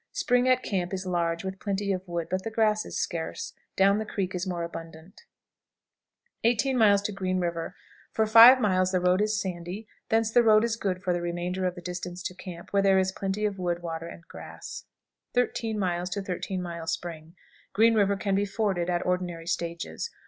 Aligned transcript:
The 0.13 0.17
spring 0.17 0.49
at 0.49 0.63
camp 0.63 0.95
is 0.95 1.05
large, 1.05 1.43
with 1.43 1.59
plenty 1.59 1.93
of 1.93 2.07
wood, 2.07 2.25
but 2.31 2.43
the 2.43 2.49
grass 2.49 2.87
is 2.87 2.97
scarce. 2.97 3.53
Down 3.75 3.99
the 3.99 4.03
creek 4.07 4.33
it 4.33 4.37
is 4.37 4.47
more 4.47 4.63
abundant. 4.63 5.25
18. 6.43 6.75
Green 7.13 7.37
River. 7.39 7.75
For 8.11 8.25
5 8.25 8.59
miles 8.59 8.91
the 8.91 8.99
road 8.99 9.21
is 9.21 9.39
sandy; 9.39 9.87
thence 10.09 10.31
the 10.31 10.41
road 10.41 10.63
is 10.63 10.75
good 10.75 11.03
for 11.03 11.13
the 11.13 11.21
remainder 11.21 11.67
of 11.67 11.75
the 11.75 11.81
distance 11.83 12.23
to 12.23 12.33
camp, 12.33 12.73
where 12.73 12.81
there 12.81 12.97
is 12.97 13.11
plenty 13.11 13.45
of 13.45 13.59
wood, 13.59 13.83
water, 13.83 14.07
and 14.07 14.27
grass. 14.27 14.85
13. 15.35 15.79
13 15.79 16.59
Mile 16.63 16.87
Spring. 16.87 17.35
Green 17.71 17.93
River 17.93 18.17
can 18.17 18.33
be 18.33 18.43
forded 18.43 18.89
at 18.89 19.05
ordinary 19.05 19.45
stages. 19.45 20.09